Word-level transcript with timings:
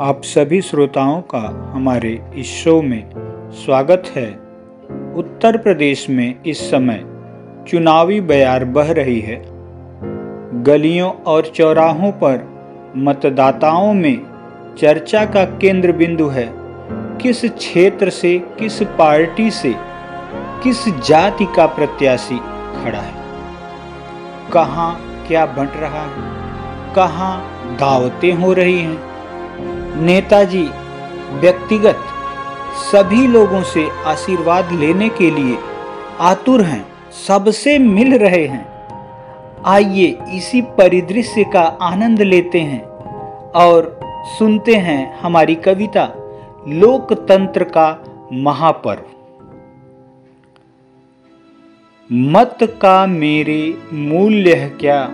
आप 0.00 0.20
सभी 0.24 0.60
श्रोताओं 0.60 1.20
का 1.20 1.72
हमारे 1.74 2.22
इस 2.36 2.46
शो 2.46 2.82
में 2.82 3.10
स्वागत 3.52 4.02
है। 4.16 4.30
उत्तर 5.14 5.56
प्रदेश 5.56 6.10
में 6.10 6.34
इस 6.46 6.70
समय 6.70 7.04
चुनावी 7.68 8.20
बयार 8.20 8.64
बह 8.64 8.92
रही 8.92 9.20
है। 9.20 9.42
गलियों 10.62 11.12
और 11.12 11.46
चौराहों 11.46 12.12
पर 12.12 12.48
मतदाताओं 12.96 13.94
में 13.94 14.20
चर्चा 14.78 15.24
का 15.24 15.44
केंद्र 15.44 15.92
बिंदु 15.92 16.26
है। 16.26 16.52
किस 17.22 17.44
क्षेत्र 17.44 18.10
से, 18.10 18.38
किस 18.38 18.82
पार्टी 18.82 19.50
से, 19.50 19.74
किस 20.62 20.88
जाति 20.88 21.46
का 21.56 21.66
प्रत्याशी 21.66 22.38
खड़ा 22.84 22.98
है? 22.98 23.14
कहाँ 24.52 25.24
क्या 25.28 25.46
बंट 25.46 25.72
रहा 25.76 26.02
है? 26.02 26.40
कहाँ 26.94 27.44
दावतें 27.80 28.32
हो 28.32 28.52
रही 28.52 28.78
हैं? 28.78 29.09
नेताजी, 30.00 30.70
व्यक्तिगत 31.30 31.96
सभी 32.92 33.26
लोगों 33.26 33.62
से 33.62 33.88
आशीर्वाद 34.06 34.72
लेने 34.72 35.08
के 35.08 35.30
लिए 35.30 35.58
आतुर 36.20 36.62
हैं, 36.62 36.86
सबसे 37.28 37.78
मिल 37.78 38.18
रहे 38.18 38.46
हैं। 38.46 38.66
आइए 39.66 40.18
इसी 40.34 40.62
परिदृश्य 40.62 41.44
का 41.44 41.78
आनंद 41.82 42.22
लेते 42.22 42.60
हैं 42.60 42.84
और 43.50 44.00
सुनते 44.38 44.74
हैं 44.74 45.20
हमारी 45.20 45.54
कविता, 45.54 46.08
लोकतंत्र 46.68 47.64
का 47.64 48.04
महापर्व। 48.32 49.02
मत 52.12 52.58
का 52.62 53.06
मेरे 53.06 53.78
मूल्य 53.92 54.76
क्या? 54.80 55.08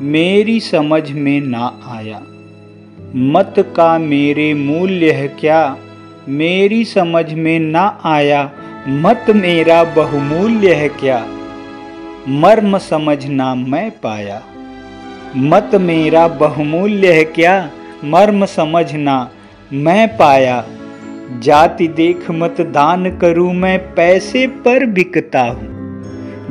मेरी 0.00 0.60
समझ 0.60 1.12
में 1.12 1.40
ना 1.40 1.80
आया। 1.86 2.22
मत 3.16 3.54
का 3.58 3.98
मेरे 3.98 4.54
मूल्य 4.54 5.10
है 5.10 5.28
क्या? 5.28 5.76
मेरी 6.28 6.84
समझ 6.84 7.32
में 7.34 7.60
ना 7.60 8.00
आया, 8.04 8.50
मत 8.88 9.26
मेरा 9.30 9.84
बहुमूल्य 9.84 10.74
है 10.74 10.88
क्या? 10.88 11.26
मर्म 12.28 12.78
समझना 12.78 13.54
मैं 13.54 13.90
पाया। 13.90 14.42
मत 15.36 15.70
मेरा 15.74 16.28
बहुमूल्य 16.28 17.12
है 17.12 17.24
क्या? 17.24 17.70
मर्म 18.04 18.44
समझना 18.44 19.30
मैं 19.72 20.08
पाया। 20.08 20.64
जाति 21.38 21.88
देख 21.88 22.30
मतदान 22.30 23.18
करूँ, 23.18 23.54
मैं 23.54 23.94
पैसे 23.94 24.46
पर 24.46 24.86
बिकता 24.86 25.42
हूँ। 25.42 25.74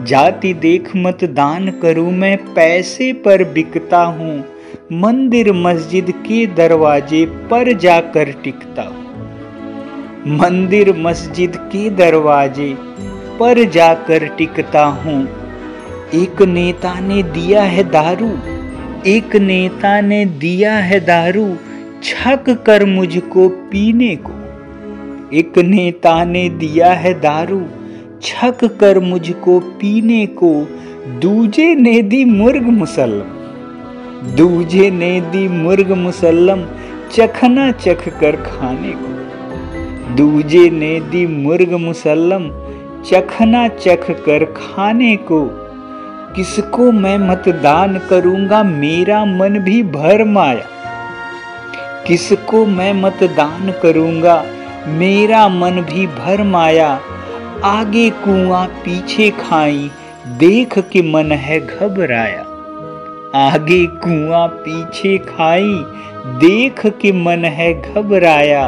जाति 0.06 0.53
देख 0.53 0.91
मतदान 0.95 1.67
करूँ, 1.67 2.11
मैं 2.11 2.38
पैसे 2.38 3.14
पर 3.14 3.44
बिकता 3.44 4.03
हूँ। 4.03 4.53
मंदिर 4.91 5.53
मस्जिद 5.53 6.11
के 6.11 6.45
दरवाजे 6.47 7.25
पर 7.25 7.73
जाकर 7.73 8.31
टिकता 8.31 8.81
हूँ। 8.81 10.38
मंदिर 10.38 10.93
मस्जिद 10.97 11.55
के 11.55 11.89
दरवाजे 11.89 12.77
पर 13.39 13.63
जाकर 13.69 14.27
टिकता 14.27 14.85
हूँ। 14.85 15.27
एक 16.13 16.41
नेता 16.41 16.99
ने 16.99 17.23
दिया 17.23 17.63
है 17.63 17.83
दारू, 17.83 18.31
एक 19.07 19.35
नेता 19.35 20.01
ने 20.01 20.25
दिया 20.25 20.75
है 20.75 20.99
दारू 20.99 21.55
छक 22.03 22.49
कर 22.49 22.85
मुझको 22.85 23.49
पीने 23.49 24.16
को। 24.16 24.33
एक 25.35 25.57
नेता 25.57 26.23
ने 26.23 26.49
दिया 26.49 26.94
है 26.94 27.13
दारू 27.13 27.61
छक 28.21 28.66
कर 28.79 28.99
मुझको 28.99 29.59
पीने 29.59 30.25
को, 30.25 30.67
दूजे 31.21 31.75
ने 31.75 32.01
दी 32.01 32.25
मुर्ग 32.25 32.63
मुसल्लम 32.63 33.42
दूजे 34.23 34.91
ने 34.91 35.22
दी 35.22 35.47
मुर्ग 35.47 35.91
मुसल्लम, 35.91 36.66
चखना 37.11 37.72
चख 37.72 38.19
कर 38.19 38.35
खाने 38.35 38.94
को। 38.95 39.13
दूजे 40.16 40.69
ने 40.69 41.00
दी 41.00 41.28
मुर्ग 41.28 41.73
मुसल्लम, 41.73 42.50
चखना 43.06 43.67
चख 43.67 44.12
कर 44.12 44.45
खाने 44.45 45.16
को। 45.16 45.50
किसको 46.35 46.91
मैं 46.91 47.17
मतदान 47.17 48.01
करूँगा, 48.09 48.63
मेरा 48.63 49.25
मन 49.25 49.59
भी 49.59 49.83
भर 49.83 50.23
माया। 50.23 50.67
किसको 52.07 52.66
मैं 52.66 52.94
मतदान 52.94 53.73
करूँगा, 53.83 54.45
मेरा 54.88 55.47
मन 55.47 55.72
भी 55.72 56.07
भर 56.07 56.44
माया। 56.44 57.00
आगे 57.63 58.09
कुआँ 58.09 58.66
पीछे 58.66 59.29
खाई, 59.29 59.91
देख 60.28 60.79
के 60.79 61.01
मन 61.01 61.31
है 61.31 61.59
घबराया। 61.59 62.45
आगे 63.35 63.85
कुआँ 63.85 64.47
पीछे 64.47 65.17
खाई, 65.17 65.83
देख 66.25 66.85
के 66.85 67.11
मन 67.11 67.45
है 67.45 67.81
घबराया। 67.81 68.67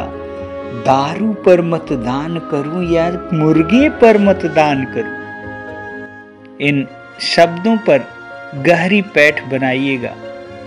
दारू 0.76 1.32
पर 1.32 1.62
मतदान 1.62 2.38
करूँ 2.38 2.92
या 2.92 3.30
मुर्गे 3.32 3.88
पर 3.88 4.18
मतदान 4.18 4.84
करूँ? 4.84 5.16
इन 6.60 6.86
शब्दों 7.20 7.76
पर 7.76 8.04
गहरी 8.54 9.02
पैठ 9.02 9.44
बनाइएगा। 9.44 10.14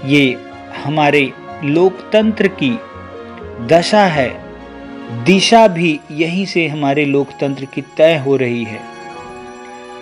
ये 0.05 0.37
हमारे 0.83 1.31
लोकतंत्र 1.63 2.47
की 2.47 2.79
दशा 3.65 4.05
है। 4.05 4.41
दिशा 5.23 5.67
भी 5.67 5.99
यहीं 6.11 6.45
से 6.45 6.67
हमारे 6.67 7.05
लोकतंत्र 7.05 7.65
की 7.65 7.83
तय 7.97 8.17
हो 8.17 8.35
रही 8.35 8.63
है। 8.63 8.79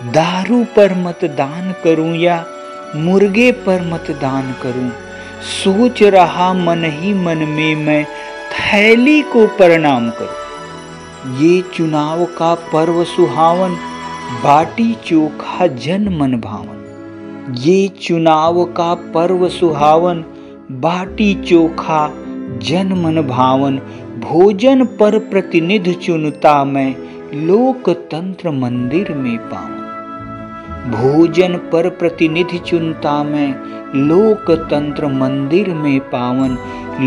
दारू 0.04 0.64
पर 0.64 0.94
मतदान 0.94 1.76
करूँ 1.84 2.16
या 2.16 2.46
मुर्गे 2.96 3.52
पर 3.52 3.82
मतदान 3.82 4.56
करूँ। 4.64 4.92
सोच 5.64 6.04
रहा 6.04 6.54
मन 6.54 6.84
ही 6.86 7.14
मन 7.14 7.38
में 7.38 7.76
मैं 7.76 8.06
थैली 8.52 9.22
को 9.22 9.48
प्रणाम 9.48 10.10
करूँ। 10.10 11.38
ये 11.38 11.64
चुनाव 11.74 12.26
का 12.26 12.56
पर्व 12.56 13.04
सुहावन, 13.04 13.70
बाटी 14.44 14.96
चोखा 15.06 15.68
जन 15.68 16.18
मन 16.18 16.32
भावन। 16.32 16.78
ये 17.58 17.88
चुनाव 17.88 18.64
का 18.64 18.94
पर्व 18.94 19.50
सुहावन, 19.50 20.26
बाटी 20.72 21.34
चोखा 21.34 22.14
जन 22.58 22.94
मन 22.94 23.22
भावन। 23.22 23.78
भोजन 24.20 24.86
पर 24.86 25.20
प्रतिनिधि 25.20 25.94
चुनता 25.94 26.64
मैं, 26.64 26.96
लोकतंत्र 27.34 28.52
मंदिर 28.52 29.14
में 29.14 29.38
पाऊँ 29.38 29.87
भोजन 30.88 31.54
पर 31.56 31.90
प्रतिनिधि 31.90 32.58
चुनता 32.58 33.24
मैं। 33.24 33.56
लोकतंत्र 34.08 35.08
मंदिर 35.08 35.70
में 35.70 36.00
पावन, 36.00 36.58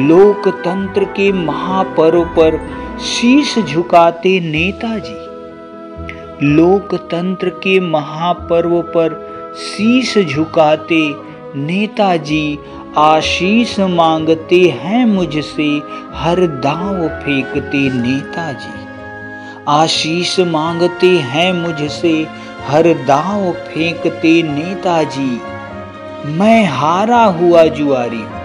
लोकतंत्र 0.08 1.04
के 1.04 1.32
महापर्व 1.32 2.24
पर 2.24 2.70
शीश 3.00 3.58
झुकाते 3.58 4.40
नेताजी। 4.40 5.30
लोकतंत्र 6.46 7.48
के 7.48 7.80
महापर्व 7.80 8.82
पर 8.82 9.30
शीश 9.56 10.18
झुकाते 10.18 11.14
नेताजी, 11.56 12.58
आशीष 12.98 13.80
मांगते 13.80 14.60
हैं 14.60 15.06
मुझसे, 15.06 15.82
हर 16.14 16.46
दाव 16.46 17.08
फेंकते 17.08 17.78
नेताजी। 17.78 18.80
आशीष 19.68 20.40
मांगते 20.40 21.08
हैं 21.08 21.52
मुझसे 21.52 22.26
हर 22.66 22.82
दाव 22.82 23.52
फेंकते 23.52 24.42
नेताजी 24.42 25.40
मैं 26.26 26.64
हारा 26.64 27.24
हुआ 27.24 27.64
जुआरी 27.64 28.22
हूँ। 28.22 28.40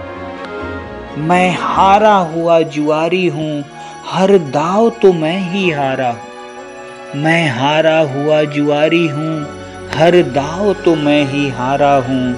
मैं 1.18 1.56
हारा 1.58 2.14
हुआ 2.14 2.60
जुआरी 2.60 3.26
हूँ। 3.26 3.64
हर 4.06 4.38
दाव 4.38 4.90
तो 4.90 5.12
मैं 5.12 5.52
ही 5.52 5.70
हारा 5.70 6.10
हूँ। 6.10 7.22
मैं 7.22 7.48
हारा 7.50 7.98
हुआ 7.98 8.42
जुआरी 8.42 9.06
हूँ। 9.08 9.46
हर 9.94 10.22
दाव 10.22 10.72
तो 10.72 10.94
मैं 10.94 11.24
ही 11.24 11.48
हारा 11.48 11.94
हूँ। 11.94 12.32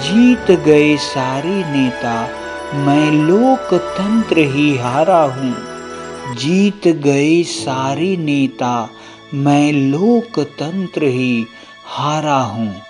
जीत 0.00 0.50
गए 0.60 0.96
सारे 0.96 1.56
नेता। 1.72 2.28
मैं 2.74 3.10
लोकतंत्र 3.10 4.38
ही 4.38 4.76
हारा 4.76 5.22
हूँ। 5.22 5.54
जीत 6.34 6.88
गए 6.88 7.42
सारे 7.42 8.16
नेता। 8.16 8.90
मैं 9.34 9.72
लोकतंत्र 9.72 11.04
ही 11.04 11.46
हारा 11.84 12.38
हूँ। 12.38 12.82